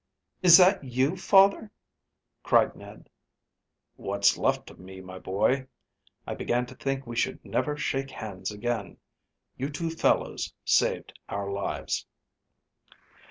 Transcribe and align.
"Is 0.41 0.57
that 0.57 0.83
you, 0.83 1.15
father?" 1.15 1.69
cried 2.41 2.75
Ned. 2.75 3.07
"What's 3.97 4.35
left 4.35 4.71
of 4.71 4.79
me, 4.79 4.99
my 4.99 5.19
boy. 5.19 5.67
I 6.25 6.33
began 6.33 6.65
to 6.65 6.73
think 6.75 7.05
we 7.05 7.15
should 7.15 7.45
never 7.45 7.77
shake 7.77 8.09
hands 8.09 8.49
again. 8.49 8.97
You 9.57 9.69
two 9.69 9.91
fellows 9.91 10.55
saved 10.65 11.13
our 11.29 11.51
lives." 11.51 12.07